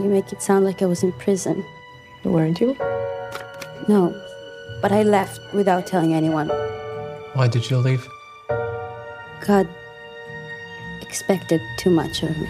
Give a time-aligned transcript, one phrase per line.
[0.00, 1.62] You make it sound like I was in prison.
[2.24, 2.74] Weren't you?
[3.86, 4.14] No,
[4.80, 6.48] but I left without telling anyone.
[7.34, 8.08] Why did you leave?
[9.46, 9.68] God
[11.02, 12.48] expected too much of me.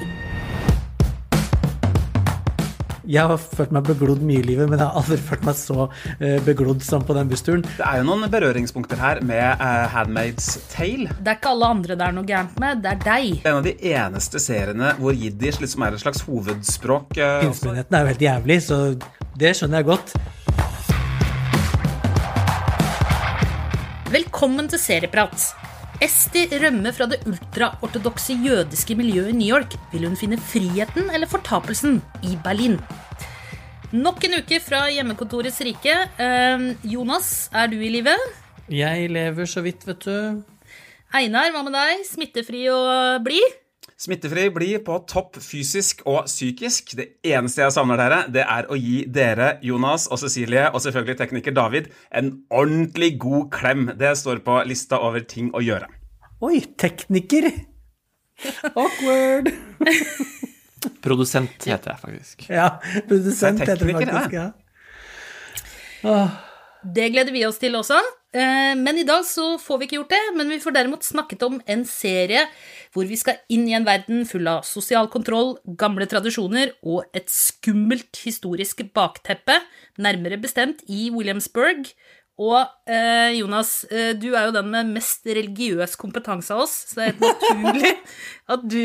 [3.11, 5.87] Jeg har følt meg beglodd mye i livet, men jeg har aldri følt meg så
[6.23, 7.64] eh, beglodd som på den bussturen.
[7.66, 11.09] Det er jo noen berøringspunkter her med uh, Handmaid's Tale.
[11.19, 13.41] Det er ikke alle andre det er noe gærent med, det er deg.
[13.43, 17.16] En av de eneste seriene hvor jiddisch liksom er et slags hovedspråk.
[17.19, 18.79] Uh, Innspennigheten er jo helt jævlig, så
[19.42, 20.15] det skjønner jeg godt.
[24.15, 25.51] Velkommen til Serieprat.
[26.00, 29.74] Esti rømmer fra det ultraortodokse jødiske miljøet i New York.
[29.92, 32.78] Vil hun finne friheten eller fortapelsen i Berlin?
[33.92, 35.92] Nok en uke fra hjemmekontorets rike.
[36.16, 38.16] Eh, Jonas, er du i live?
[38.73, 40.40] Jeg lever så vidt, vet du.
[41.12, 42.06] Einar, hva med deg?
[42.09, 43.59] Smittefri og blid?
[44.00, 46.95] Smittefri blir på topp fysisk og psykisk.
[46.96, 47.04] Det
[47.34, 51.52] eneste jeg savner dere, det er å gi dere, Jonas og Cecilie, og selvfølgelig tekniker
[51.52, 53.90] David, en ordentlig god klem.
[54.01, 55.90] Det står på lista over ting å gjøre.
[56.48, 57.51] Oi, tekniker!
[58.70, 59.52] Awkward.
[61.04, 62.48] Produsent heter jeg faktisk.
[62.48, 62.70] Ja,
[63.04, 64.32] produsent er heter det faktisk.
[64.38, 64.48] ja.
[66.09, 66.41] Åh,
[66.97, 68.00] Det gleder vi oss til også.
[68.32, 71.42] Eh, Men i dag så får vi ikke gjort det, men vi får derimot snakket
[71.42, 72.44] om en serie
[72.94, 77.26] hvor vi skal inn i en verden full av sosial kontroll, gamle tradisjoner og et
[77.31, 79.58] skummelt historisk bakteppe,
[79.98, 81.91] nærmere bestemt i Williamsburg.
[82.41, 87.03] Og eh, Jonas, eh, du er jo den med mest religiøs kompetanse av oss, så
[87.03, 87.94] det er helt naturlig
[88.54, 88.82] at du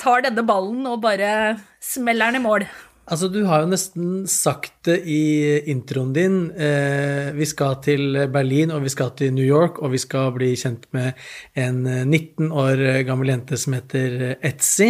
[0.00, 2.66] tar denne ballen og bare smeller den i mål.
[3.04, 6.36] Altså, du har jo nesten sagt det i introen din.
[6.56, 10.54] Eh, vi skal til Berlin, og vi skal til New York, og vi skal bli
[10.56, 11.12] kjent med
[11.52, 14.88] en eh, 19 år gammel jente som heter Etsy,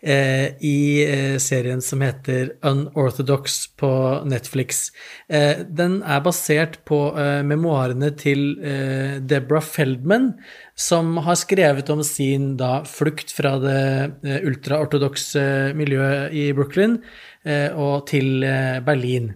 [0.00, 3.92] eh, i eh, serien som heter Unorthodox på
[4.24, 4.88] Netflix.
[5.28, 10.32] Eh, den er basert på eh, memoarene til eh, Deborah Feldman,
[10.80, 13.80] som har skrevet om sin da flukt fra det
[14.24, 19.30] eh, ultraortodokse miljøet i Brooklyn eh, og til eh, Berlin.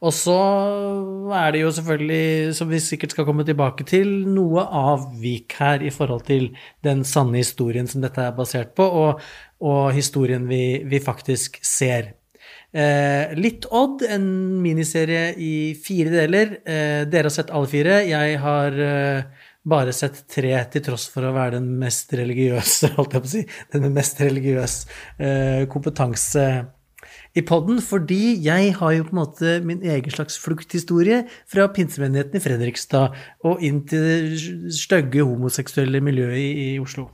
[0.00, 0.36] Og så
[1.36, 5.92] er det jo selvfølgelig, som vi sikkert skal komme tilbake til, noe avvik her i
[5.94, 6.50] forhold til
[6.84, 9.20] den sanne historien som dette er basert på, og,
[9.60, 12.14] og historien vi, vi faktisk ser.
[12.72, 14.26] Eh, litt odd, en
[14.62, 16.58] miniserie i fire deler.
[16.64, 18.00] Eh, dere har sett alle fire.
[18.08, 23.16] Jeg har eh, bare sett tre, til tross for å være den mest religiøse, holdt
[23.16, 26.46] jeg på å si, den mest religiøse eh, kompetanse
[27.36, 32.40] i podden, fordi jeg har jo på en måte min egen slags flukthistorie fra pinsemenigheten
[32.40, 33.14] i Fredrikstad
[33.46, 37.06] og inn til det stygge homoseksuelle miljøet i, i Oslo.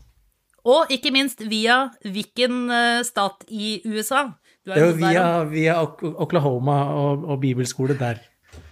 [0.66, 4.24] Og ikke minst via hvilken eh, stat i USA?
[4.66, 8.18] Du Det er jo via, via Oklahoma og, og bibelskole der.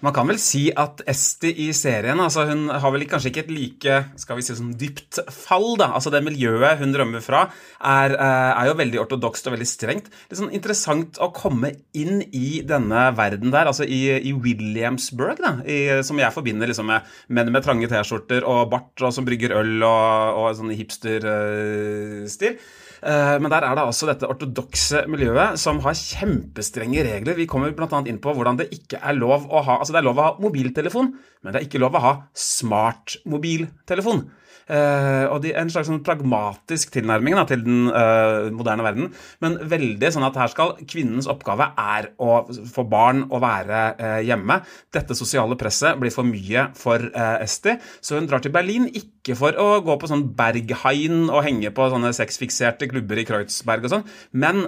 [0.04, 3.52] Man kan vel si at Esti i serien altså hun har vel kanskje ikke et
[3.54, 5.78] like skal vi si sånn dypt fall.
[5.80, 7.46] da, altså Det miljøet hun rømmer fra,
[7.80, 10.12] er, eh, er jo veldig ortodokst og veldig strengt.
[10.28, 15.56] Litt sånn interessant å komme inn i denne verden der, altså i, i Williamsburg, da,
[15.64, 19.56] i, som jeg forbinder liksom med menn med trange T-skjorter og bart og som brygger
[19.56, 22.58] øl og, og sånn hipster-stil.
[22.58, 27.36] Eh, Men der er det altså dette ortodokse miljøet som har kjempestrenge regler.
[27.36, 27.98] Vi kommer bl.a.
[28.08, 30.32] inn på hvordan det ikke er lov å ha Altså det er lov å ha
[30.40, 31.10] mobiltelefon,
[31.44, 34.24] men det er ikke lov å ha smartmobiltelefon.
[34.64, 39.10] Eh, og de, en slags sånn pragmatisk tilnærming da, til den eh, moderne verden.
[39.44, 44.20] Men veldig sånn at her skal kvinnens oppgave er å få barn og være eh,
[44.28, 44.60] hjemme.
[44.94, 49.56] Dette sosiale presset blir for mye for Esti, så hun drar til Berlin ikke for
[49.60, 54.06] å gå på sånn Berghain og henge på sånne sexfikserte klubber i Kreuzberg og sånn,
[54.40, 54.64] men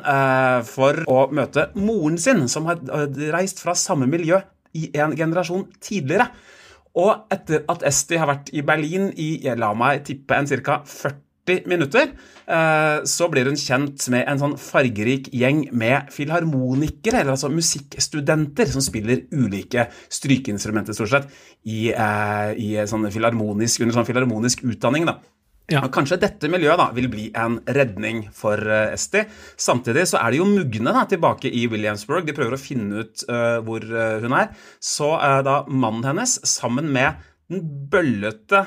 [0.69, 2.81] for å møte moren sin, som har
[3.35, 4.41] reist fra samme miljø
[4.77, 6.29] i en generasjon tidligere.
[6.97, 10.81] Og etter at Esti har vært i Berlin i la meg tippe en ca.
[10.87, 12.09] 40 minutter,
[12.49, 18.67] eh, så blir hun kjent med en sånn fargerik gjeng med filharmonikere, eller altså musikkstudenter,
[18.73, 21.31] som spiller ulike strykeinstrumenter, stort sett,
[21.65, 25.07] i, eh, i sånn under sånn filharmonisk utdanning.
[25.07, 25.21] da.
[25.73, 25.81] Ja.
[25.83, 29.25] Og Kanskje dette miljøet da vil bli en redning for uh, Esti.
[29.59, 32.29] Samtidig så er de jo mugne da, tilbake i Williamsburg.
[32.29, 34.53] De prøver å finne ut uh, hvor uh, hun er.
[34.79, 35.11] Så
[35.47, 37.19] da mannen hennes, sammen med
[37.51, 38.65] den bøllete,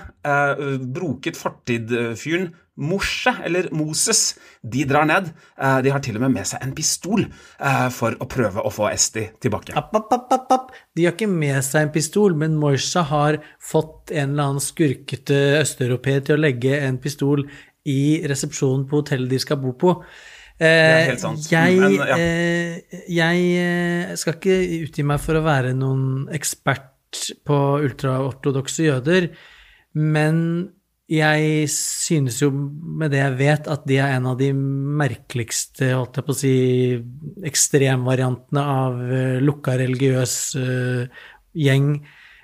[0.95, 2.45] broket fortid-fyren
[2.79, 5.29] Morse, eller Moses, de drar ned.
[5.59, 8.71] Eh, de har til og med med seg en pistol eh, for å prøve å
[8.73, 9.75] få Esti tilbake.
[9.77, 10.71] App, app, app.
[10.95, 15.39] De har ikke med seg en pistol, men Moisha har fått en eller annen skurkete
[15.59, 17.45] østeuropeer til å legge en pistol
[17.89, 19.95] i resepsjonen på hotellet de skal bo på.
[20.59, 21.45] helt sant.
[21.51, 22.17] Jeg, Men, ja.
[22.19, 26.95] eh, jeg eh, skal ikke utgi meg for å være noen ekspert
[27.47, 29.31] på ultraortodokse jøder,
[29.97, 30.69] men
[31.09, 36.19] jeg synes jo, med det jeg vet, at de er en av de merkeligste, holdt
[36.19, 36.53] jeg på å si,
[37.50, 41.23] ekstremvariantene av uh, lukka religiøs eh,
[41.57, 41.95] gjeng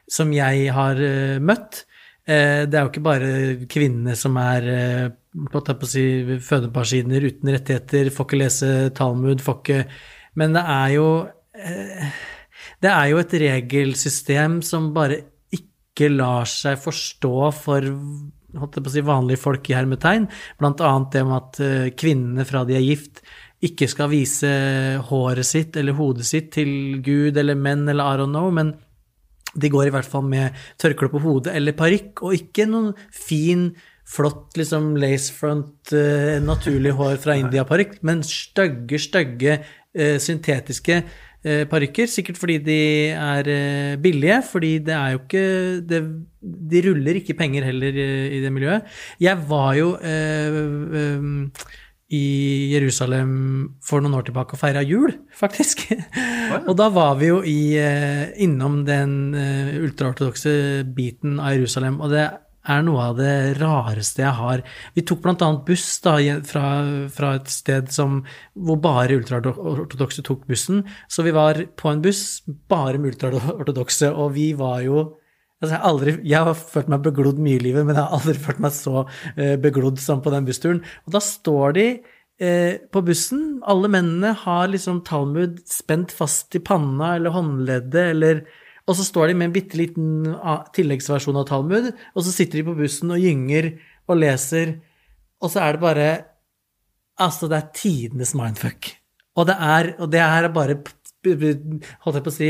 [0.09, 1.83] som jeg har eh, møtt.
[2.25, 3.29] Eh, det er jo ikke bare
[3.69, 5.07] kvinnene som er eh,
[5.51, 6.05] holdt jeg på å si,
[6.45, 9.83] fødebarskiner uten rettigheter, får ikke lese Talmud, får ikke
[10.39, 11.07] Men det er jo
[11.53, 12.15] eh,
[12.81, 15.21] Det er jo et regelsystem som bare
[15.53, 17.85] ikke lar seg forstå for
[18.61, 20.29] holdt jeg på å si, vanlige folk i hermetegn,
[20.59, 23.23] blant annet det med at eh, kvinnene fra de er gift,
[23.65, 24.49] ikke skal vise
[25.09, 28.75] håret sitt eller hodet sitt til Gud eller menn eller I don't know, men
[29.55, 33.69] de går i hvert fall med tørkle på hodet eller parykk, og ikke noen fin,
[34.05, 39.55] flott liksom lacefront, eh, naturlig hår fra India-parykk, men stygge, stygge,
[39.95, 41.23] eh, syntetiske eh,
[41.69, 42.09] parykker.
[42.09, 42.79] Sikkert fordi de
[43.13, 45.45] er eh, billige, fordi det er jo ikke
[45.89, 46.01] det,
[46.71, 48.85] De ruller ikke penger heller eh, i det miljøet.
[49.21, 50.61] Jeg var jo eh,
[51.01, 51.75] eh,
[52.15, 52.25] i
[52.69, 53.31] Jerusalem
[53.83, 55.87] for noen år tilbake og feira jul, faktisk.
[56.67, 62.13] og da var vi jo i, eh, innom den eh, ultraortodokse biten av Jerusalem, og
[62.13, 62.27] det
[62.71, 64.63] er noe av det rareste jeg har.
[64.95, 66.15] Vi tok annet buss da,
[66.47, 66.65] fra,
[67.13, 68.21] fra et sted som,
[68.53, 72.41] hvor bare ultraortodokse tok bussen, så vi var på en buss
[72.71, 75.05] bare med ultraortodokse, og vi var jo
[75.63, 78.33] Altså, jeg, aldri, jeg har følt meg beglodd mye i livet, men jeg har aldri
[78.43, 79.05] følt meg så
[79.39, 80.81] eh, beglodd som på den bussturen.
[81.07, 81.85] Og da står de
[82.43, 88.43] eh, på bussen, alle mennene har liksom Talmud spent fast i panna eller håndleddet, eller
[88.85, 90.27] Og så står de med en bitte liten
[90.75, 93.71] tilleggsversjon av Talmud, og så sitter de på bussen og gynger
[94.05, 94.75] og leser,
[95.41, 96.09] og så er det bare
[97.15, 98.89] Altså, det er tidenes mindfuck.
[99.39, 100.75] Og det er, og det er bare
[101.25, 102.49] Holdt jeg på å si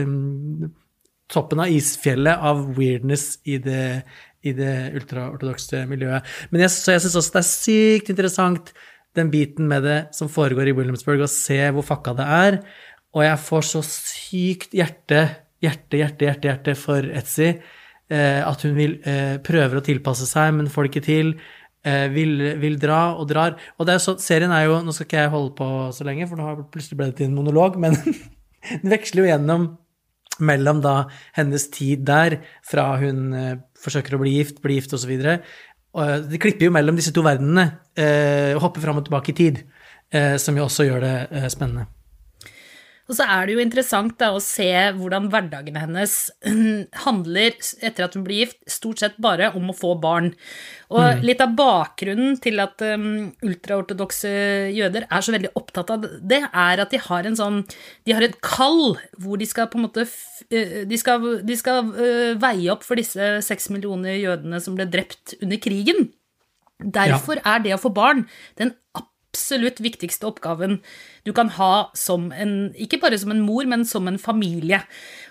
[0.00, 0.70] um,
[1.30, 4.00] toppen av isfjellet av weirdness i det,
[4.42, 6.26] i det ultraortodokse miljøet.
[6.50, 8.72] Men jeg, så jeg syns også det er sykt interessant,
[9.14, 12.58] den biten med det som foregår i Williamsburg, å se hvor fucka det er.
[13.14, 15.22] Og jeg får så sykt hjerte,
[15.64, 17.54] hjerte, hjerte, hjerte, hjerte for Etsy.
[18.10, 21.34] Eh, at hun vil, eh, prøver å tilpasse seg, men får det ikke til.
[21.84, 23.56] Eh, vil, vil dra og drar.
[23.78, 26.26] Og det er så, serien er jo Nå skal ikke jeg holde på så lenge,
[26.28, 27.96] for nå har plutselig ble det til en monolog, men
[28.82, 29.68] den veksler jo gjennom
[30.40, 30.94] mellom da
[31.36, 33.34] hennes tid der, fra hun
[33.76, 35.12] forsøker å bli gift, bli gift osv.
[35.20, 39.64] De klipper jo mellom disse to verdenene eh, hopper fram og tilbake i tid,
[40.40, 41.84] som jo også gjør det spennende.
[43.10, 46.12] Og så er det jo interessant da, å se hvordan hverdagen hennes
[47.04, 50.30] handler etter at hun blir gift, stort sett bare om å få barn.
[50.94, 54.30] Og litt av bakgrunnen til at um, ultraortodokse
[54.76, 57.60] jøder er så veldig opptatt av det, er at de har en sånn
[58.06, 60.06] De har et kall hvor de skal på en måte
[60.50, 64.86] eh, De skal, de skal eh, veie opp for disse seks millioner jødene som ble
[64.90, 66.12] drept under krigen.
[66.80, 68.24] Derfor er det å få barn
[68.60, 68.74] den
[69.30, 70.80] absolutt viktigste oppgaven
[71.22, 74.80] du kan ha som en Ikke bare som en mor, men som en familie.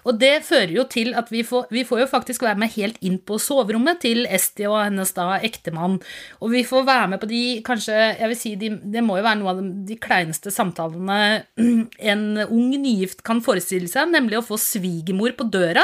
[0.07, 3.00] Og det fører jo til at vi får, vi får jo faktisk være med helt
[3.04, 5.98] inn på soverommet til Esti og hennes da ektemann.
[6.40, 9.25] Og vi får være med på de kanskje Jeg vil si de, det må jo
[9.25, 11.45] være noe av de, de kleineste samtalene
[12.13, 15.83] en ung nygift kan forestille seg, nemlig å få svigermor på døra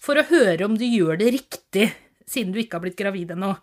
[0.00, 1.90] for å høre om du gjør det riktig
[2.30, 3.54] siden du ikke har blitt gravid ennå.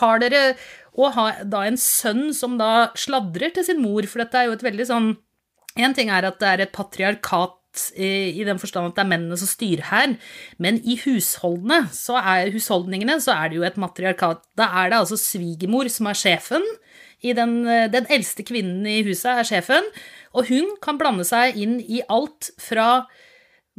[0.00, 0.54] Har dere
[0.92, 4.56] Og ha da en sønn som da sladrer til sin mor, for dette er jo
[4.58, 5.10] et veldig sånn
[5.80, 7.58] En ting er at det er et patriarkat
[7.96, 10.10] i, den forstand at det er mennene som styrer her,
[10.60, 14.42] men i husholdene, så er, husholdningene så er det jo et matriarkat.
[14.60, 16.66] Da er det altså svigermor som er sjefen.
[17.22, 17.62] Den,
[17.94, 19.88] den eldste kvinnen i huset er sjefen,
[20.36, 23.06] og hun kan blande seg inn i alt fra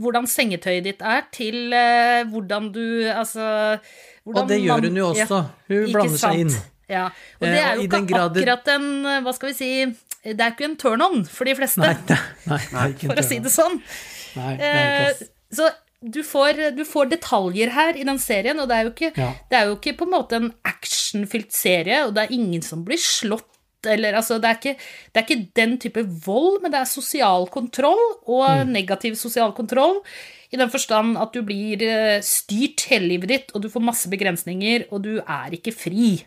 [0.01, 3.45] hvordan sengetøyet ditt er, til eh, hvordan du Altså
[4.25, 5.39] hvordan Og det gjør hun jo Ja, også.
[5.67, 6.53] Hun blander blander seg inn.
[6.89, 8.87] Ja, og det Eh, er jo ikke akkurat en
[9.23, 9.69] Hva skal vi si
[10.23, 11.93] Det er ikke en turn-on for de fleste, Nei,
[12.51, 13.79] nei, nei, for å si det sånn.
[14.35, 15.69] Nei, det Eh, så
[16.03, 19.29] du får, du får detaljer her i den serien, og det er jo ikke, Ja.
[19.49, 22.83] det er jo ikke på en måte en actionfylt serie, og det er ingen som
[22.83, 23.47] blir slått.
[23.87, 24.73] Eller, altså, det, er ikke,
[25.13, 28.71] det er ikke den type vold, men det er sosial kontroll, og Mm.
[28.75, 30.01] negativ sosial kontroll.
[30.53, 34.11] I den forstand at du blir eh, styrt hele livet ditt, og du får masse
[34.11, 36.19] begrensninger, og du er ikke fri.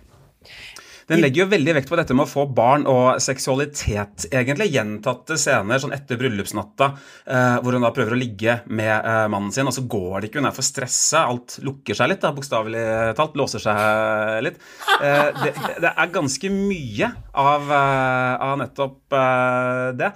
[1.07, 4.73] Den legger jo veldig vekt på dette med å få barn og seksualitet, egentlig.
[4.75, 9.53] Gjentatte scener sånn etter bryllupsnatta eh, hvor hun da prøver å ligge med eh, mannen
[9.55, 12.33] sin, og så går det ikke, hun er for stressa, alt lukker seg litt, da,
[12.35, 12.83] bokstavelig
[13.21, 14.59] talt, låser seg litt.
[14.99, 15.53] Det,
[15.85, 19.15] det, er ganske mye av, av nettopp
[20.03, 20.11] det.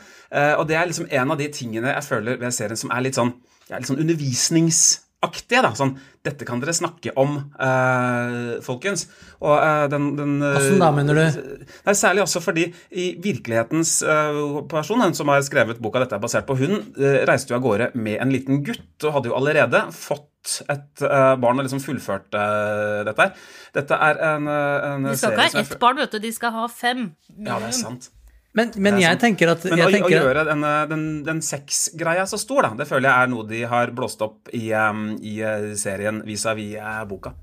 [0.59, 3.21] Og det er liksom en av de tingene jeg føler ved serien som er litt
[3.21, 3.37] sånn,
[3.71, 5.63] ja, litt sånn undervisningsaktige.
[5.63, 9.07] da, sånn, Dette kan dere snakke om, eh, folkens.
[9.41, 11.41] Og eh, den, den Åssen da, mener du?
[11.87, 16.25] Nei, Særlig også fordi i virkelighetens eh, person, hun som har skrevet boka dette er
[16.25, 16.83] basert på, hun
[17.29, 20.29] reiste jo av gårde med en liten gutt og hadde jo allerede fått
[20.73, 23.35] et barn og liksom fullført dette her.
[23.77, 26.65] Dette er en, en De skal ikke ha ett barn, vet du, de skal ha
[26.73, 27.11] fem.
[27.37, 28.09] Ja, det er sant.
[28.57, 29.23] Men, men jeg sant.
[29.23, 32.73] tenker at Men å, tenker å gjøre den, eh, den, den sexgreia så stor, da,
[32.81, 36.75] det føler jeg er noe de har blåst opp i, um, i eh, serien vis-à-vis
[36.81, 37.35] -vis boka.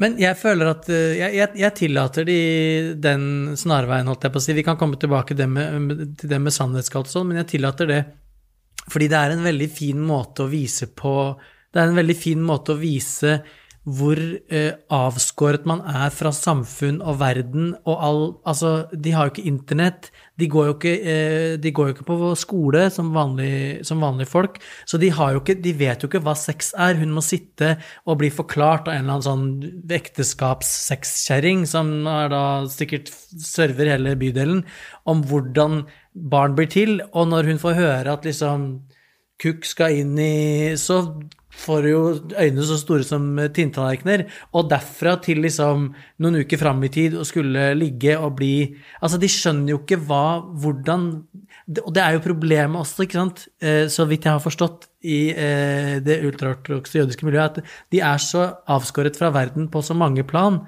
[0.00, 2.40] Men jeg føler at eh, jeg, jeg, jeg tillater de
[3.00, 4.56] den snarveien, holdt jeg på å si.
[4.56, 7.56] Vi kan komme tilbake til det med, til det med sannhetskalt og sånn, men jeg
[7.56, 8.04] tillater det
[8.86, 11.12] fordi det er en veldig fin måte å vise på
[11.74, 13.40] Det er en veldig fin måte å vise
[13.86, 19.32] hvor eh, avskåret man er fra samfunn og verden og all Altså, de har jo
[19.32, 20.08] ikke internett.
[20.38, 24.58] De går jo ikke, eh, går jo ikke på skole som, vanlig, vanlige folk.
[24.86, 26.98] Så de, ikke, de vet jo ikke hva sex er.
[26.98, 27.76] Hun må sitte
[28.06, 34.64] og bli forklart av en eller annen sånn ekteskapssexkjerring som da sikkert server hele bydelen,
[35.06, 37.00] om hvordan barn blir til.
[37.14, 38.68] Og når hun får høre at liksom
[39.42, 41.02] kukk skal inn i Så
[41.56, 42.00] får jo
[42.36, 44.26] øynene så store som tinntallerkener.
[44.56, 45.88] Og derfra til liksom
[46.22, 48.54] noen uker fram i tid og skulle ligge og bli
[49.00, 51.06] Altså, de skjønner jo ikke hva Hvordan
[51.84, 55.30] Og det er jo problemet også, ikke sant, Eh, så vidt jeg har forstått i
[55.32, 60.26] eh, det ultraortodokse jødiske miljøet, at de er så avskåret fra verden på så mange
[60.28, 60.60] plan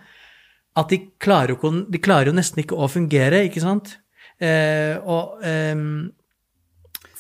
[0.79, 3.97] at de klarer jo, de klarer jo nesten ikke å fungere, ikke sant?
[4.39, 6.11] Eh, og ehm,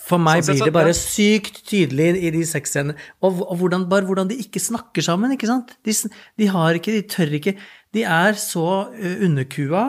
[0.08, 0.98] for meg Sånn blir det bare ja.
[0.98, 2.96] sykt tydelig i de sexscenene.
[3.20, 5.74] Og, og hvordan, bare hvordan de ikke snakker sammen, ikke sant?
[5.84, 5.94] De,
[6.40, 7.56] de har ikke, de tør ikke
[7.96, 9.86] De er så uh, underkua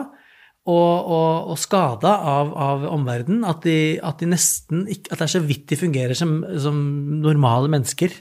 [0.70, 5.26] og, og, og skada av, av omverdenen at de, at de nesten ikke At det
[5.26, 6.76] er så vidt de fungerer som, som
[7.24, 8.12] normale mennesker.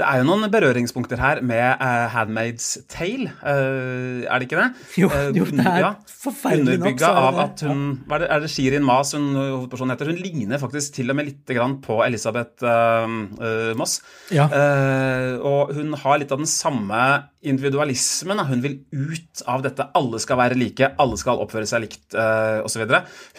[0.00, 4.68] Det er jo noen berøringspunkter her med uh, Handmaid's Tale, uh, er det ikke det?
[4.96, 8.22] Jo, Eh, jo, det er ja, forferdelig nok, Underbygga er av at hun hva Er
[8.22, 10.10] det, er det Shirin Mas hun hovedpersonen heter?
[10.12, 12.64] Hun ligner faktisk til og med litt grann på Elisabeth
[13.78, 13.98] Moss.
[14.34, 14.46] Ja.
[15.40, 17.00] Og hun har litt av den samme
[17.40, 18.36] individualismen.
[18.36, 18.44] Da.
[18.48, 19.86] Hun vil ut av dette.
[19.96, 22.84] Alle skal være like, alle skal oppføre seg likt uh, osv.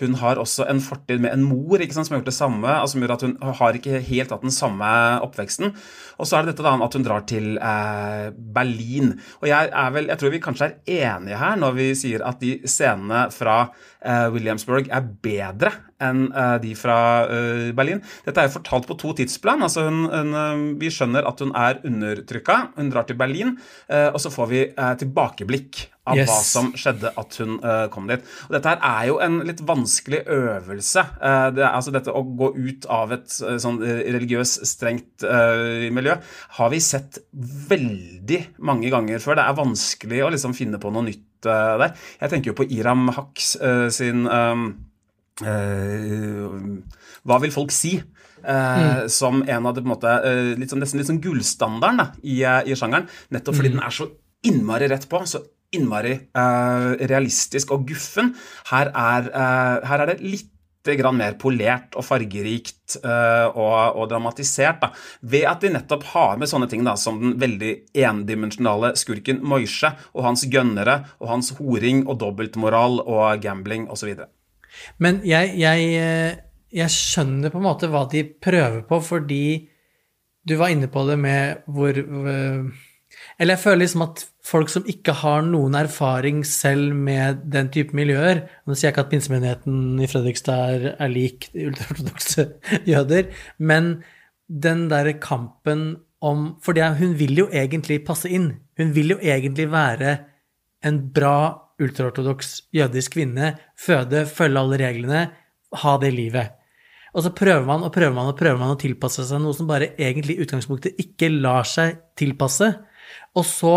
[0.01, 2.71] Hun har også en fortid med en mor ikke sant, som har gjort det samme,
[2.71, 4.91] altså, som gjør at hun har ikke helt hatt den samme
[5.25, 5.75] oppveksten.
[6.17, 9.13] Og så er det dette da at hun drar til eh, Berlin.
[9.41, 12.57] Og jeg, vel, jeg tror vi kanskje er enige her når vi sier at de
[12.69, 18.01] scenene fra eh, Williamsburg er bedre enn eh, de fra eh, Berlin.
[18.25, 19.63] Dette er jo fortalt på to tidsplan.
[19.67, 22.59] altså hun, hun, eh, Vi skjønner at hun er undertrykka.
[22.77, 23.57] Hun drar til Berlin,
[23.89, 24.67] eh, og så får vi
[25.01, 26.29] tilbakeblikk av Yes.
[26.29, 28.23] hva som skjedde at hun uh, kom dit.
[28.49, 31.03] Og Dette her er jo en litt vanskelig øvelse.
[31.21, 35.25] Uh, det altså Dette å gå ut av et uh, sånn religiøst strengt
[35.93, 36.15] miljø
[36.57, 39.37] har vi sett veldig mange ganger før.
[39.37, 41.93] Det er vanskelig å liksom finne på noe nytt der.
[42.21, 44.65] Jeg tenker jo på Iram Haks eh, sin eh,
[45.47, 46.57] eh,
[47.25, 47.95] Hva vil folk si?
[48.41, 52.01] Eh, Som en av de på en måte uh, litt sånn, nesten litt sånn gullstandarden
[52.01, 53.09] da, i, i sjangeren.
[53.33, 54.09] Nettopp fordi den er så
[54.47, 55.21] innmari rett på.
[55.29, 55.43] så
[55.75, 58.33] innmari uh, realistisk og guffen.
[58.71, 60.49] Her er, uh, her er det litt
[60.97, 64.81] grann mer polert og fargerikt uh, og, og dramatisert.
[64.81, 64.91] Da.
[65.33, 67.73] Ved at de nettopp har med sånne ting da, som den veldig
[68.07, 74.15] endimensjonale skurken Moishe og hans gønnere og hans horing og dobbeltmoral og gambling osv.
[75.03, 76.39] Men jeg, jeg,
[76.71, 79.43] jeg skjønner på en måte hva de prøver på, fordi
[80.47, 82.87] du var inne på det med hvor eh,
[83.41, 87.95] Eller jeg føler liksom at folk som ikke har noen erfaring selv med den type
[87.97, 92.45] miljøer Nå sier jeg ikke at pinsemenigheten i Fredrikstad er, er lik ultraortodokse
[92.91, 93.95] jøder, men
[94.45, 98.51] den derre kampen om For hun vil jo egentlig passe inn.
[98.77, 100.19] Hun vil jo egentlig være
[100.85, 105.21] en bra ultraortodoks jødisk kvinne, føde, følge alle reglene,
[105.81, 106.53] ha det livet.
[107.11, 109.67] Og så prøver man og prøver man og prøver man å tilpasse seg noe som
[109.69, 112.69] bare egentlig i utgangspunktet ikke lar seg tilpasse.
[113.37, 113.75] Og så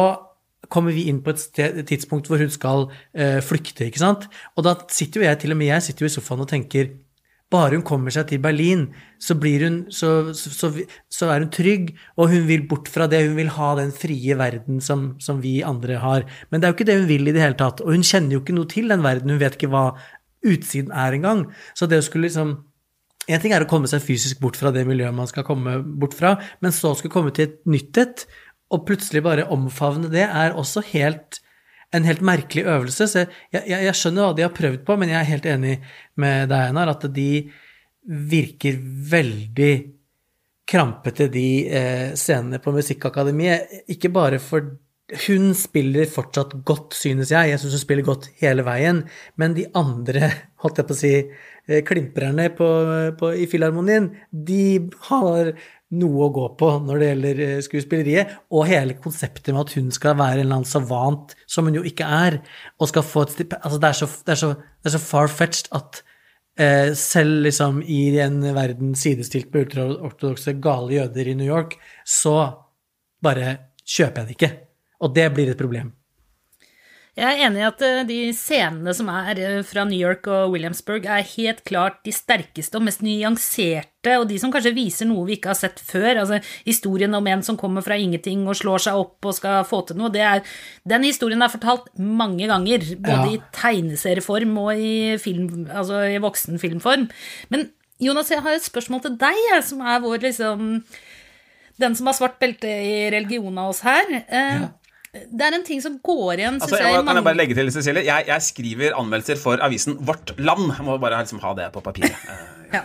[0.72, 4.28] kommer vi inn på et tidspunkt hvor hun skal eh, flykte, ikke sant?
[4.56, 6.94] Og da sitter jo jeg, til og med jeg sitter jo i sofaen og tenker
[7.52, 8.88] bare hun kommer seg til Berlin,
[9.22, 10.70] så, hun, så, så,
[11.12, 13.22] så er hun trygg, og hun vil bort fra det.
[13.28, 16.26] Hun vil ha den frie verden som, som vi andre har.
[16.50, 17.84] Men det er jo ikke det hun vil i det hele tatt.
[17.84, 19.30] Og hun kjenner jo ikke noe til den verden.
[19.30, 19.86] Hun vet ikke hva
[20.44, 21.46] utsiden er engang.
[21.78, 22.62] Så det å skulle liksom
[23.24, 26.12] En ting er å komme seg fysisk bort fra det miljøet man skal komme bort
[26.12, 28.24] fra, men så skulle komme til et nytt et,
[28.74, 31.40] og plutselig bare omfavne det, er også helt
[31.94, 33.06] en helt merkelig øvelse.
[33.08, 35.74] Så jeg, jeg, jeg, skjønner hva de har prøvd på, men jeg er helt enig
[36.20, 37.28] med deg, Einar, at de
[38.04, 39.74] virker veldig
[40.68, 43.84] krampete, de eh, scenene på Musikkakademiet.
[43.94, 44.74] Ikke bare for
[45.26, 47.50] Hun spiller fortsatt godt, synes jeg.
[47.50, 49.02] Jeg syns hun spiller godt hele veien.
[49.36, 50.30] Men de andre,
[50.64, 51.10] holdt jeg på å si,
[51.68, 52.68] eh, klimprerne på,
[53.20, 55.52] på, i Filharmonien, de har
[56.00, 59.92] noe å gå på når det gjelder eh, skuespilleriet, og hele konseptet med at hun
[59.94, 62.40] skal være en eller annen savant, som hun jo ikke er,
[62.78, 64.52] og skal få et stipend altså det, er så, det, så,
[64.96, 66.02] så far-fetched at
[66.60, 72.38] eh, selv liksom i en verden sidestilt med ultraortodokse gale jøder i New York, så
[73.24, 74.54] bare kjøper jeg det ikke.
[75.04, 75.92] Og det blir et problem.
[77.14, 80.50] Jeg er enig i at eh, de scenene som er eh, fra New York og
[80.50, 85.22] Williamsburg, er helt klart de sterkeste og mest nyanserte, og de som kanskje viser noe
[85.28, 86.24] vi ikke har sett før.
[86.24, 89.84] Altså historien om en som kommer fra ingenting og slår seg opp og skal få
[89.86, 90.10] til noe.
[90.14, 90.42] Det er,
[90.90, 93.38] den historien er fortalt mange ganger, både ja.
[93.38, 97.08] i tegneserieform og i, film, altså i voksenfilmform.
[97.54, 97.68] Men
[98.02, 100.82] Jonas, jeg har et spørsmål til deg, som er vår liksom
[101.78, 104.10] Den som har svart belte i religion av oss her.
[104.26, 104.74] Eh, ja.
[105.14, 107.68] Det er en ting som går igjen, altså, jeg, jeg, Kan jeg bare legge til,
[107.74, 108.02] Cecilie?
[108.06, 110.72] Jeg, jeg, skriver anmeldelser for avisen Vårt Land.
[110.74, 112.16] Jeg må bare liksom ha det på papiret.
[112.74, 112.82] ja.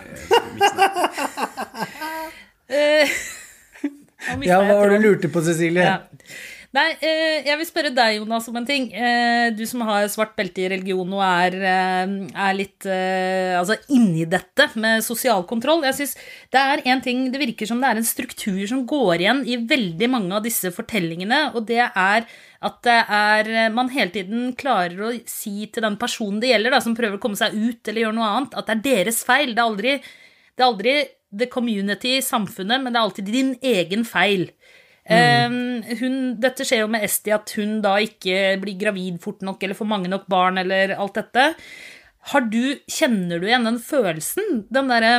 [4.46, 5.82] ja, hva var det du lurte på, Cecilie?
[5.82, 5.96] Ja.
[6.70, 8.84] Nei, eh, jeg vil spørre deg, Jonas, om en ting.
[8.94, 14.22] Eh, du som har svart belte i religion og er, eh, er litt altså inni
[14.30, 15.82] dette med sosial kontroll.
[15.82, 16.14] Jeg synes
[16.52, 19.56] det er en ting Det virker som det er en struktur som går igjen i
[19.56, 22.26] veldig mange av disse fortellingene, og det er
[22.62, 26.80] at det er Man hele tiden klarer å si til den personen det gjelder, da,
[26.80, 29.54] som prøver å komme seg ut eller gjøre noe annet, at det er deres feil.
[29.54, 30.02] Det er aldri,
[30.54, 34.50] det er aldri the community, samfunnet, men det er alltid din egen feil.
[35.10, 35.80] Mm.
[35.98, 39.74] Hun, dette skjer jo med Esti, at hun da ikke blir gravid fort nok eller
[39.74, 41.46] får mange nok barn eller alt dette.
[42.52, 44.68] Du, Kjenner du igjen den følelsen?
[44.70, 45.16] Den derre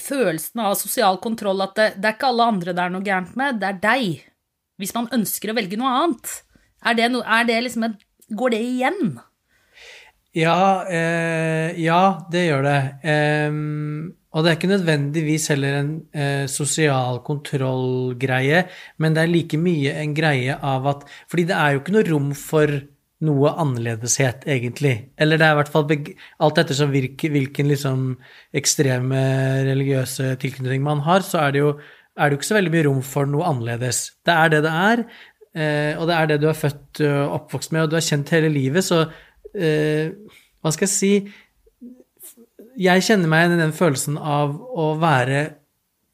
[0.00, 3.38] følelsen av sosial kontroll, at det, det, er ikke alle andre det er noe gærent
[3.38, 4.26] med, det er deg.
[4.80, 6.34] Hvis man ønsker å velge noe annet.
[6.86, 9.20] Er det, no, er det liksom et Går det igjen?
[10.34, 12.78] Ja, eh, ja det gjør det.
[13.06, 13.58] Eh,
[14.36, 18.66] og det er ikke nødvendigvis heller en eh, sosial kontrollgreie,
[19.00, 22.08] men det er like mye en greie av at Fordi det er jo ikke noe
[22.10, 22.74] rom for
[23.24, 24.92] noe annerledeshet, egentlig.
[25.16, 28.02] Eller det er i hvert fall alt ettersom hvilken liksom
[28.60, 29.22] ekstreme
[29.70, 31.72] religiøse tilknytning man har, så er det, jo,
[32.12, 34.02] er det ikke så veldig mye rom for noe annerledes.
[34.20, 35.04] Det er det det er,
[35.56, 38.36] eh, og det er det du er født og oppvokst med, og du har kjent
[38.36, 39.06] hele livet, så
[39.56, 40.12] eh,
[40.60, 41.12] Hva skal jeg si?
[42.76, 45.42] Jeg kjenner meg igjen i den følelsen av å være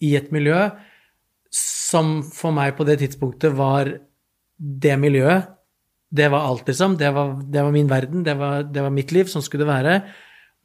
[0.03, 0.69] i et miljø
[1.53, 3.91] som for meg på det tidspunktet var
[4.57, 5.51] det miljøet.
[6.13, 6.97] Det var alt, liksom.
[7.01, 9.29] Det var, det var min verden, det var, det var, mitt liv.
[9.33, 9.95] Sånn skulle det være.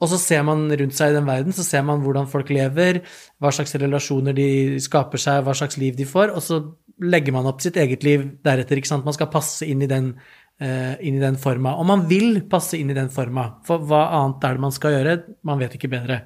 [0.04, 3.00] Og så ser man rundt seg i den verden, så ser man hvordan folk lever,
[3.42, 4.50] hva slags relasjoner de
[4.84, 6.60] skaper seg, hva slags liv de får, og så
[7.02, 8.78] legger man opp sitt eget liv deretter.
[8.78, 9.08] ikke sant?
[9.08, 10.12] Man skal passe inn i den
[10.60, 11.76] inn i den forma.
[11.78, 14.96] Og man vil passe inn i den forma, for hva annet er det man skal
[14.96, 15.18] gjøre?
[15.46, 16.22] Man vet ikke bedre.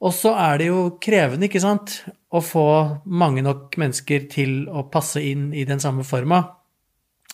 [0.00, 2.00] Og så er det jo krevende, ikke sant,
[2.32, 2.64] å få
[3.04, 6.40] mange nok mennesker til å passe inn i den samme forma,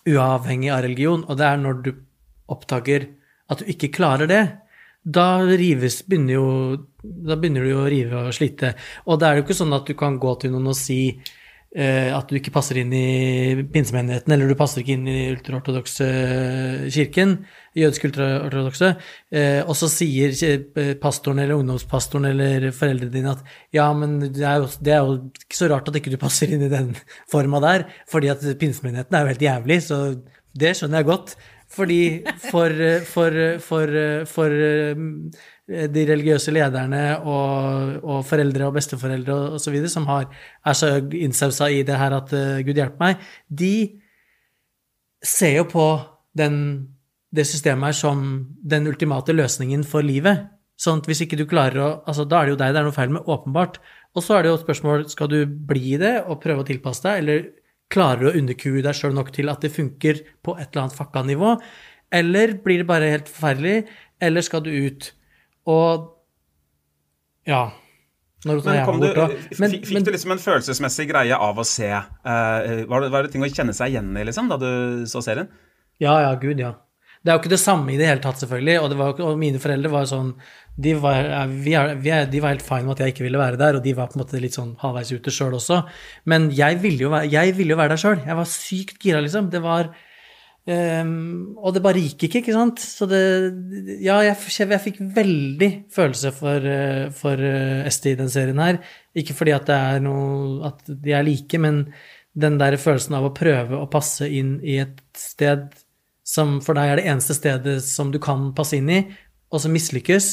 [0.07, 1.23] uavhengig av religion.
[1.31, 1.91] Og det er når du
[2.53, 3.09] oppdager
[3.51, 4.45] at du ikke klarer det,
[5.07, 6.47] da rives begynner jo
[7.07, 8.73] Da begynner du jo å rive og slite.
[9.07, 11.46] Og det er jo ikke sånn at du kan gå til noen og si Eh,
[11.77, 16.07] at du ikke passer inn i pinsemenigheten, eller du passer ikke inn i ultraortodokse
[16.89, 17.35] kirken,
[17.77, 18.93] jødisk ultraortodokse,
[19.37, 20.33] eh, og så sier
[21.03, 23.43] pastoren eller ungdomspastoren eller foreldrene dine at
[23.77, 26.55] ja, men det er, jo, det er jo ikke så rart at ikke du passer
[26.57, 26.95] inn i den
[27.33, 30.01] forma der, fordi at pinsemenigheten er jo helt jævlig, så
[30.57, 31.37] det skjønner jeg godt.
[31.77, 32.01] Fordi
[32.47, 32.71] for,
[33.11, 33.91] for, for,
[34.31, 39.79] for Eh, de religiøse lederne og, og foreldre og besteforeldre osv.
[39.90, 40.29] som har,
[40.62, 43.72] er så innsausa i det her at uh, Gud hjelpe meg, de
[45.26, 45.87] ser jo på
[46.38, 46.61] den,
[47.35, 48.22] det systemet her som
[48.62, 50.46] den ultimate løsningen for livet.
[50.79, 52.87] Sånn at hvis ikke du klarer å altså Da er det jo deg det er
[52.87, 53.81] noe feil med, åpenbart.
[54.14, 56.68] Og så er det jo et spørsmål skal du bli i det og prøve å
[56.68, 57.44] tilpasse deg, eller
[57.92, 60.98] klarer du å underkue deg sjøl nok til at det funker på et eller annet
[60.98, 61.57] fakka nivå?
[62.14, 63.88] Eller blir det bare helt forferdelig?
[64.22, 65.11] Eller skal du ut?
[65.66, 66.12] Og
[67.46, 67.66] Ja.
[68.46, 68.66] Men du.
[69.59, 73.24] Men, fikk, men du liksom en følelsesmessig greie av å se Uh, var, det, var
[73.26, 75.48] det ting å kjenne seg igjen i, liksom, da du så serien?
[76.02, 76.74] Ja, ja, gud, ja.
[77.22, 78.76] Det er jo ikke det samme i det hele tatt, selvfølgelig.
[78.83, 80.35] Og, det var, og mine foreldre var sånn
[80.76, 83.40] de var, vi er, vi er, de var helt fine med at jeg ikke ville
[83.40, 85.81] være der, og de var på en måte litt sånn halvveis ute sjøl også.
[86.29, 88.20] Men jeg ville jo være, jeg ville jo være der sjøl.
[88.29, 89.48] Jeg var sykt gira, liksom.
[89.55, 89.90] Det var
[90.70, 92.83] ehm, Og det bare gikk ikke, ikke sant.
[92.83, 93.22] Så det
[94.05, 98.83] Ja, jeg, jeg, fikk veldig følelse for, eh, for ST Esti i den serien her.
[99.16, 101.87] Ikke fordi at det er noe At de er like, men
[102.37, 105.70] den der følelsen av å prøve å passe inn i et sted
[106.26, 109.00] som for deg er det eneste stedet som du kan passe inn i,
[109.52, 110.31] og som mislykkes,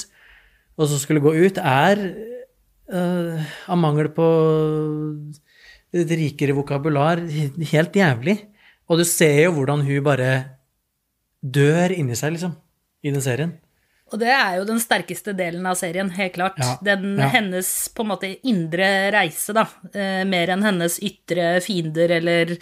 [0.80, 2.02] og så skulle gå ut, er
[2.92, 4.28] uh, av mangel på
[5.94, 8.40] et rikere vokabular helt jævlig.
[8.92, 10.32] Og du ser jo hvordan hun bare
[11.44, 12.56] dør inni seg, liksom,
[13.04, 13.54] i den serien.
[14.14, 16.60] Og det er jo den sterkeste delen av serien, helt klart.
[16.62, 17.32] Ja, Den ja.
[17.34, 19.64] hennes på en måte indre reise, da.
[19.90, 22.54] Eh, mer enn hennes ytre fiender eller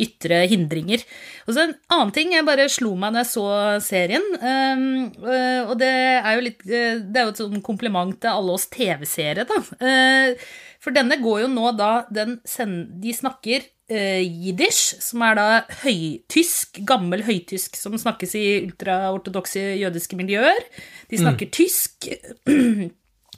[0.00, 1.04] ytre hindringer.
[1.46, 3.46] Og så En annen ting jeg bare slo meg når jeg så
[3.84, 8.32] serien, eh, og det er jo litt eh, Det er jo et sånn kompliment til
[8.32, 9.60] alle oss TV-seere, da.
[9.78, 10.34] Eh,
[10.80, 15.46] For denne går jo nå da den send, De snakker jiddisch, som er da
[15.82, 20.62] høytysk, gammel høytysk som snakkes i ultraortodokse jødiske miljøer.
[21.10, 22.08] De snakker tysk.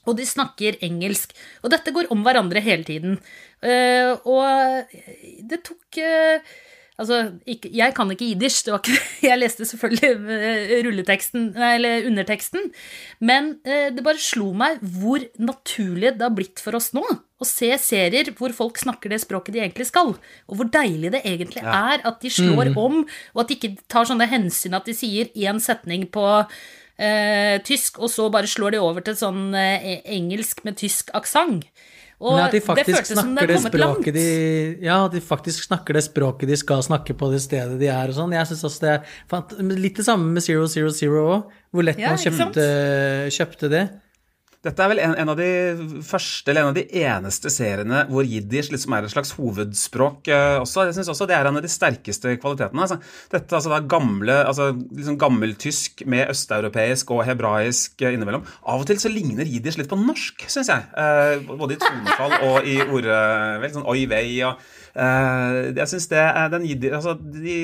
[0.03, 1.31] Og de snakker engelsk.
[1.63, 3.21] Og dette går om hverandre hele tiden.
[3.63, 4.91] Eh, og
[5.47, 6.55] det tok eh,
[7.01, 7.17] Altså,
[7.49, 8.99] ikke, jeg kan ikke jiddisch, det var ikke,
[9.31, 12.69] jeg leste selvfølgelig eh, rulleteksten, eller underteksten,
[13.25, 17.03] men eh, det bare slo meg hvor naturlig det har blitt for oss nå
[17.43, 20.15] å se serier hvor folk snakker det språket de egentlig skal,
[20.49, 23.03] og hvor deilig det egentlig er at de slår om,
[23.35, 26.27] og at de ikke tar sånne hensyn at de sier én setning på
[26.99, 31.67] eh, tysk, og så bare slår de over til sånn eh, engelsk med tysk aksent.
[32.23, 33.97] Og Men at de det faktisk føltes som det snakker det har kommet langt.
[33.97, 37.81] språket de Ja, at de faktisk snakker det språket de skal snakke på det stedet
[37.81, 38.31] de er og sånn.
[38.37, 41.83] Jeg syns også det er fant- Litt det samme med Zero Zero Zero òg, hvor
[41.83, 42.67] lett Ja, man kjøpte,
[43.35, 43.83] kjøpte det.
[44.63, 45.47] Dette er vel en, en av de
[46.07, 50.61] første, eller en av de eneste seriene hvor jiddisch liksom er et slags hovedspråk uh,
[50.61, 50.85] også.
[50.87, 52.85] Jeg syns også det er en av de sterkeste kvalitetene.
[52.85, 53.01] Altså.
[53.33, 58.45] Dette altså da gamle, altså liksom gammeltysk med østeuropeisk og hebraisk uh, innimellom.
[58.71, 60.87] Av og til så ligner jiddisch litt på norsk, syns jeg.
[60.95, 63.19] Uh, både i tonefall og i ordet,
[63.63, 67.55] Vel, sånn oi vei og jeg synes det er den jiddisch altså de,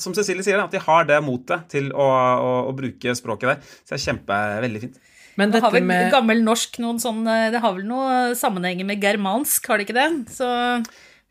[0.00, 3.74] Som Cecilie sier, at de har det motet til å, å, å bruke språket der.
[3.82, 4.96] Så det er kjempe, veldig fint.
[5.40, 8.84] Men Det har dette vel med gammel norsk noen sånn Det har vel noe sammenhenger
[8.84, 10.10] med germansk, har det ikke det?
[10.34, 10.48] Så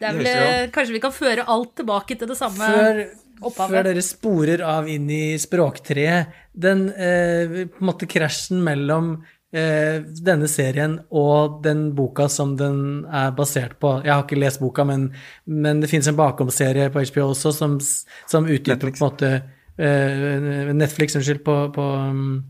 [0.02, 3.04] det er vel eh, Kanskje vi kan føre alt tilbake til det samme før,
[3.42, 3.76] opphavet.
[3.76, 9.14] før dere sporer av inn i språktreet, den eh, på en måte krasjen mellom
[9.54, 14.62] eh, denne serien og den boka som den er basert på Jeg har ikke lest
[14.64, 15.12] boka, men,
[15.46, 19.34] men det finnes en bakomserie på HBO også som, som utdyper på en måte
[19.78, 22.42] eh, Netflix, unnskyld, på, på um,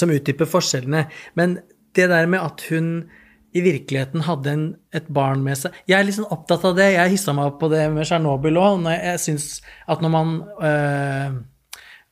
[0.00, 1.06] som utdyper forskjellene.
[1.38, 1.58] Men
[1.96, 3.08] det der med at hun
[3.56, 6.90] i virkeligheten hadde en, et barn med seg Jeg er litt sånn opptatt av det.
[6.92, 8.88] Jeg hissa meg opp på det med Tsjernobyl òg.
[8.92, 9.46] Jeg, syns
[9.88, 11.38] at når man øh,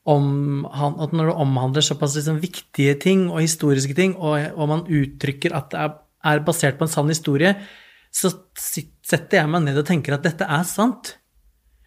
[0.05, 4.85] om, at når det omhandler såpass liksom viktige ting og historiske ting, og, og man
[4.85, 5.95] uttrykker at det er,
[6.31, 7.55] er basert på en sann historie,
[8.15, 11.15] så setter jeg meg ned og tenker at dette er sant.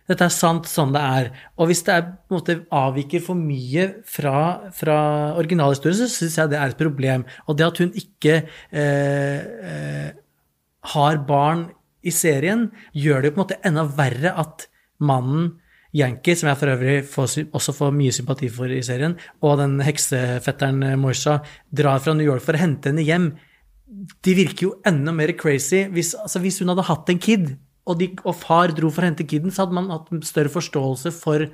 [0.08, 1.28] Dette er sant sånn det er.
[1.60, 4.98] Og hvis det er, måte, avviker for mye fra, fra
[5.40, 7.26] originalhistorien, så syns jeg det er et problem.
[7.46, 9.42] Og det at hun ikke eh,
[9.72, 10.08] eh,
[10.94, 11.68] har barn
[12.00, 14.68] i serien, gjør det jo på en måte enda verre at
[15.04, 15.58] mannen
[15.96, 19.78] Yankee, som jeg for øvrig får, også får mye sympati for i serien, og den
[19.84, 21.38] heksefetteren eh, Moisha
[21.72, 23.30] drar fra New York for å hente henne hjem.
[24.24, 25.86] De virker jo enda mer crazy.
[25.92, 27.54] Hvis, altså hvis hun hadde hatt en kid,
[27.88, 31.14] og, de, og far dro for å hente kiden, så hadde man hatt større forståelse
[31.16, 31.48] for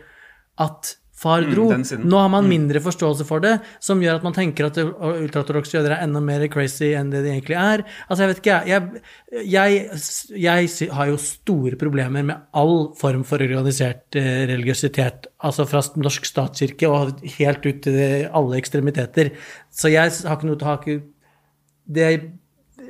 [0.63, 1.69] at far dro.
[1.71, 1.85] Mm.
[2.11, 5.95] Nå har man mindre forståelse for det, som gjør at man tenker at ultraortodokse jøder
[5.95, 7.85] er enda mer crazy enn det de egentlig er.
[8.09, 9.05] Altså, jeg vet ikke, jeg.
[9.55, 9.79] Jeg,
[10.43, 15.31] jeg, har jo store problemer med all form for organisert eh, religiøsitet.
[15.47, 19.35] Altså fra norsk statskirke og helt ut til alle ekstremiteter.
[19.75, 21.03] Så jeg har ikke noe til å ha ikke
[21.95, 22.11] det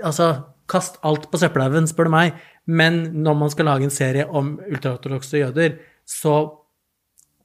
[0.02, 0.26] Altså,
[0.66, 2.38] kast alt på søppelhaugen, spør du meg.
[2.66, 6.36] Men når man skal lage en serie om ultraortodokse jøder, så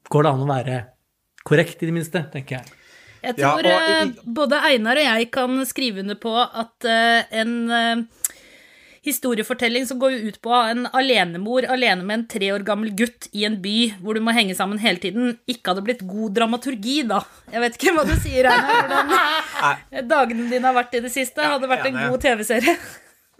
[0.10, 0.77] går det an å være
[1.47, 2.75] korrekt, i det minste, tenker jeg.
[3.19, 7.25] Jeg Ja, tror og eh, både Einar og jeg kan skrive under på at eh,
[7.41, 8.03] en eh,
[9.03, 13.43] historiefortelling som går ut på en alenemor alene med en tre år gammel gutt i
[13.47, 17.19] en by hvor du må henge sammen hele tiden, ikke hadde blitt god dramaturgi, da.
[17.51, 18.88] Jeg vet ikke hva du sier, Einar.
[19.91, 21.43] Hvordan dagene dine har vært i det siste.
[21.43, 22.79] Hadde vært en god TV-serie.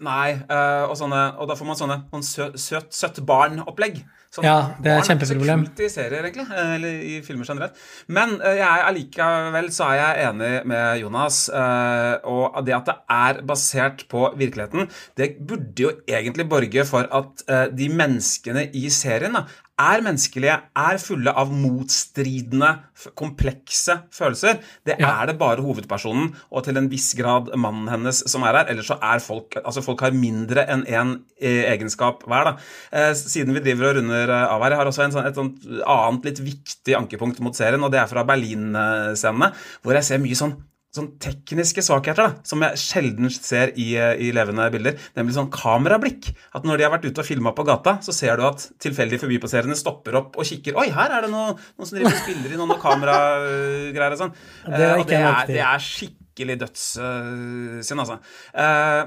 [0.00, 3.98] Nei, eh, og, sånne, og da får man sånne, sånn sø, søt, søtt barn-opplegg.
[4.32, 5.64] Sånn, Ja, det er barn et kjempeproblem.
[5.66, 6.46] så kult i serier, egentlig.
[6.54, 7.74] eh, Eller i filmer generelt.
[8.08, 11.40] Men eh, jeg allikevel så er jeg enig med Jonas.
[11.50, 17.44] Og det at det er basert på virkeligheten, det burde jo egentlig borge for at
[17.76, 19.44] de menneskene i serien da,
[19.80, 22.70] er menneskelige, er fulle av motstridende,
[23.16, 24.58] komplekse følelser.
[24.84, 25.22] Det Ja.
[25.22, 28.66] er det bare hovedpersonen og til en viss grad mannen hennes som er her.
[28.68, 32.56] Ellers så er folk Altså, folk har mindre enn én egenskap hver, da.
[32.92, 35.34] Eh, siden vi driver og runder eh, av her, jeg har også en sånn, et
[35.34, 40.18] sånt annet litt viktig ankepunkt mot serien, og det er fra Berlin-scenene, hvor jeg ser
[40.18, 40.56] mye sånn
[40.94, 45.50] sånn tekniske svakheter da, som jeg sjelden ser i, eh, i levende bilder, nemlig sånn
[45.54, 46.32] kamerablikk.
[46.56, 49.22] At når de har vært ute og filma på gata, så ser du at tilfeldige
[49.22, 50.78] forbipasserende stopper opp og kikker.
[50.82, 54.34] Oi, her er det noe, noen som driver og spiller inn noen kameragreier og sånn.
[54.70, 58.16] Det er Eh, og ikke det er, det er skikkelig dødssynd, altså.
[58.54, 59.02] Eh,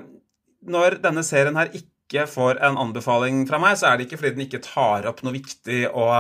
[0.74, 1.93] når denne serien her ikke
[2.30, 5.34] får en anbefaling fra meg, så er det ikke fordi den ikke tar opp noe
[5.36, 6.12] viktig og,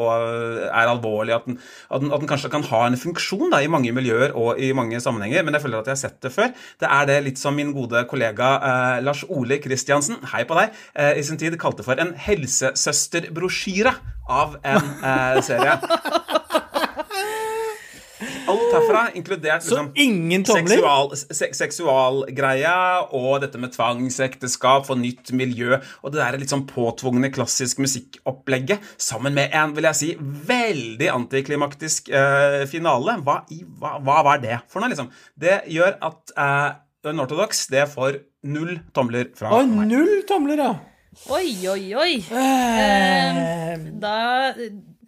[0.00, 1.58] og er alvorlig, at den,
[1.90, 4.70] at, den, at den kanskje kan ha en funksjon da, i mange miljøer og i
[4.76, 6.54] mange sammenhenger, men jeg føler at jeg har sett det før.
[6.80, 10.78] Det er det litt som min gode kollega eh, Lars Ole Kristiansen, hei på deg,
[10.94, 13.94] eh, i sin tid kalte for en helsesøsterbrosjyre
[14.30, 15.78] av en eh, serie.
[18.50, 20.74] Alt herfra, inkludert Så liksom, ingen tomler?
[20.76, 22.74] seksual, se, seksualgreia
[23.16, 28.84] og dette med tvangsekteskap og nytt miljø og det der litt sånn påtvungne klassisk musikkopplegget
[29.00, 30.10] sammen med en, vil jeg si,
[30.50, 33.16] veldig antiklimaktisk eh, finale.
[33.24, 35.10] Hva, i, hva, hva var det for noe, liksom?
[35.40, 36.70] Det gjør at eh,
[37.10, 38.18] Unorthodox det får
[38.52, 39.86] null tomler fra Å, meg.
[39.88, 40.72] null tomler, ja!
[41.32, 42.12] Oi, oi, oi.
[42.30, 44.52] Eh, Da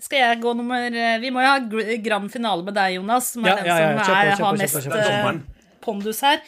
[0.02, 3.46] skal jeg gå nummer Vi må jo ha gr- grand finale med deg, Jonas, som
[3.46, 5.00] er Ja, den ja, ja, som er, kjør på, har mest kjør på.
[5.00, 5.42] Det er eh,
[5.82, 6.44] pondus her.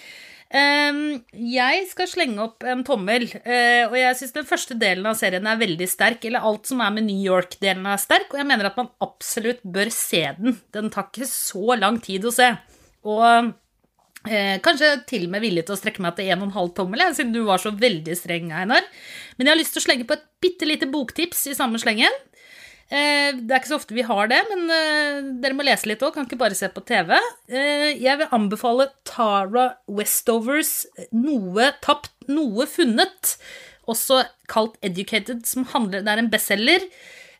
[0.54, 0.98] Um,
[1.34, 5.48] jeg skal slenge opp en tommel, uh, og jeg syns den første delen av serien
[5.50, 6.22] er veldig sterk.
[6.28, 9.64] Eller alt som er med New York-delen er sterk, og jeg mener at man absolutt
[9.64, 10.60] bør se den.
[10.74, 12.52] Den tar ikke så lang tid å se.
[13.10, 17.18] Og uh, kanskje til og med villig til å strekke meg til 1,5 tommel, jeg,
[17.18, 18.86] siden du var så veldig streng, Einar.
[19.34, 22.22] Men jeg har lyst til å slenge på et bitte lite boktips i samme slengen.
[22.92, 26.03] Eh, det er ikke så ofte vi har det, men eh, dere må lese litt
[26.05, 27.14] òg, kan ikke bare se på TV.
[27.49, 30.85] Eh, jeg vil anbefale Tara Westovers
[31.16, 33.37] Noe tapt, noe funnet,
[33.90, 36.88] også kalt Educated, som handler Det er en bestselger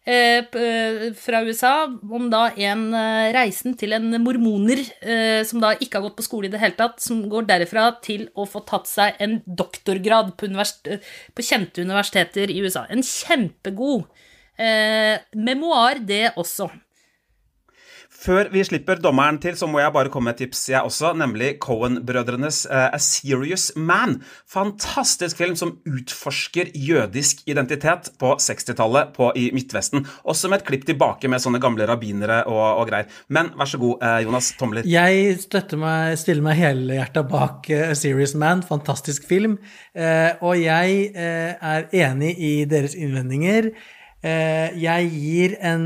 [0.05, 2.91] fra USA om da en
[3.33, 4.83] reisen til en mormoner
[5.49, 8.27] som da ikke har gått på skole i det hele tatt, som går derfra til
[8.37, 12.85] å få tatt seg en doktorgrad på, på kjente universiteter i USA.
[12.93, 14.05] En kjempegod
[14.59, 16.71] eh, memoar, det også.
[18.25, 21.11] Før vi slipper dommeren til, så må jeg bare komme med et tips, jeg også,
[21.19, 24.17] nemlig Cohen-brødrenes uh, A Serious Man.
[24.49, 30.07] Fantastisk film som utforsker jødisk identitet på 60-tallet i Midtvesten.
[30.25, 33.11] Også med et klipp tilbake med sånne gamle rabbinere og, og greier.
[33.29, 34.89] Men vær så god, uh, Jonas Tomler.
[34.89, 39.59] Jeg støtter meg, stiller meg helhjerta bak uh, A Serious Man, fantastisk film.
[39.95, 43.71] Eh, og jeg eh, er enig i deres innvendinger.
[44.25, 45.83] Eh, jeg gir en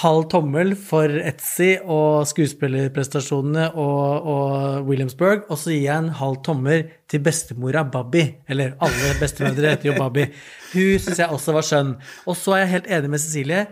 [0.00, 6.40] halv tommel for Etsy og skuespillerprestasjonene og, og Williamsburg, og så gir jeg en halv
[6.46, 8.24] tommel til bestemora Babby.
[8.50, 10.26] Eller alle bestemødre heter jo Babby.
[10.72, 11.94] Hun syns jeg også var skjønn.
[12.26, 13.62] Og så er jeg helt enig med Cecilie.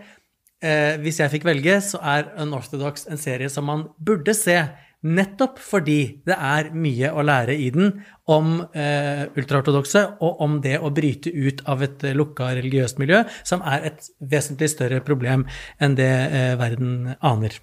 [0.63, 4.55] Eh, hvis jeg fikk velge, så er Unorthodox en serie som man burde se.
[5.05, 7.91] Nettopp fordi det er mye å lære i den
[8.33, 13.61] om eh, ultraortodokse, og om det å bryte ut av et lukka religiøst miljø, som
[13.61, 15.45] er et vesentlig større problem
[15.77, 17.61] enn det eh, verden aner.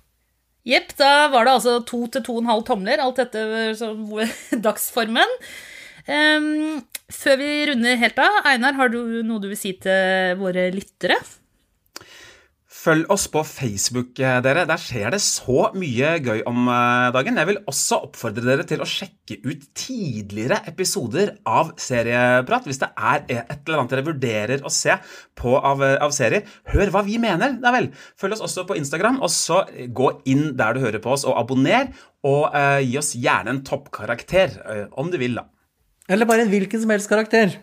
[0.64, 4.06] Jepp, da var det altså to til to og en halv tomler, alt dette som
[4.68, 5.38] dagsformen.
[6.04, 10.70] Um, før vi runder helt av, Einar, har du noe du vil si til våre
[10.72, 11.18] lyttere?
[12.84, 14.66] Følg oss på Facebook, eh, dere.
[14.68, 17.38] Der skjer det så mye gøy om eh, dagen.
[17.40, 22.68] Jeg vil også oppfordre dere til å sjekke ut tidligere episoder av Serieprat.
[22.68, 24.98] Hvis det er et eller annet dere vurderer å se
[25.38, 26.44] på av, av serier,
[26.74, 27.56] hør hva vi mener.
[27.62, 27.88] Da vel.
[28.20, 31.40] Følg oss også på Instagram, og så gå inn der du hører på oss, og
[31.40, 31.88] abonner.
[32.28, 35.48] Og eh, gi oss gjerne en toppkarakter, eh, om du vil, da.
[36.12, 37.56] Eller bare en hvilken som helst karakter.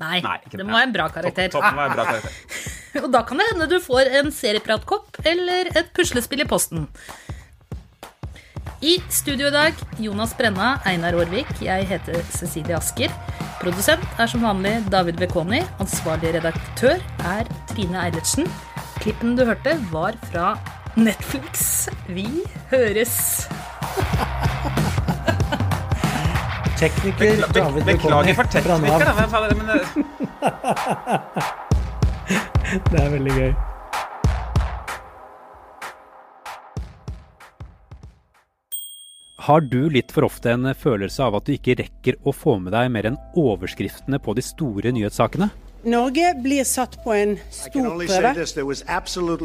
[0.00, 1.52] Nei, Nei, det må være en bra karakter.
[1.52, 2.74] Topp, topp må være en bra karakter.
[3.04, 6.88] Og da kan det hende du får en seriepratkopp eller et puslespill i posten.
[8.78, 13.10] I studio i dag Jonas Brenna, Einar Aarvik, jeg heter Cecilie Asker.
[13.58, 15.64] Produsent er som vanlig David Bekoni.
[15.82, 18.46] Ansvarlig redaktør er Trine Eilertsen.
[19.02, 20.52] Klippen du hørte, var fra
[20.94, 21.88] Netflix.
[22.06, 22.28] Vi
[22.70, 23.48] høres.
[26.78, 27.96] Tekniker David Bekoni.
[27.98, 28.98] Beklager for tekniker,
[30.38, 31.64] da.
[32.92, 33.52] det, er veldig gøy.
[39.48, 42.74] Har du litt for ofte en følelse av at du ikke rekker å få med
[42.76, 45.48] deg mer enn overskriftene på de store nyhetssakene?
[45.88, 48.32] Norge blir satt på en stor prøve.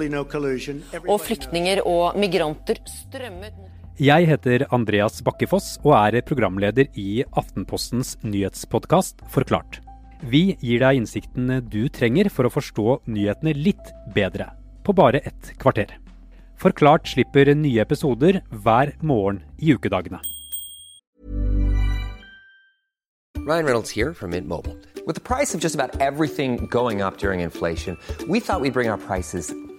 [0.10, 1.06] no.
[1.06, 3.70] Og flyktninger og migranter strømmet mot
[4.02, 9.84] Jeg heter Andreas Bakkefoss og er programleder i Aftenpostens nyhetspodkast Forklart.
[10.24, 15.50] Vi gir deg innsikten du trenger for å forstå nyhetene litt bedre, på bare ett
[15.60, 15.98] kvarter.
[16.56, 20.22] Forklart slipper nye episoder hver morgen i ukedagene.
[23.44, 24.78] Ryan Reynolds here from Mint Mobile.
[25.06, 27.98] With the price of just about everything going up during inflation,
[28.30, 29.54] we thought we'd bring our prices